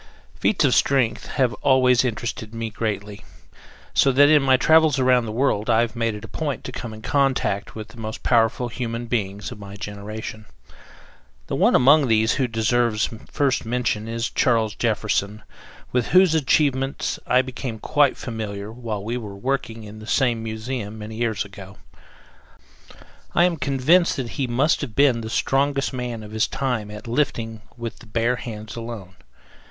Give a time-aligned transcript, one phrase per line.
[0.33, 3.23] Feats of strength have always interested me greatly,
[3.93, 6.71] so that in my travels around the world I have made it a point to
[6.71, 10.47] come in contact with the most powerful human beings of my generation.
[11.45, 15.43] The one among these who deserves first mention is Charles Jefferson,
[15.91, 20.97] with whose achievements I became quite familiar while we were working in the same museum
[20.97, 21.77] many years ago.
[23.35, 27.05] I am convinced that he must have been the strongest man of his time at
[27.07, 29.13] lifting with the bare hands alone.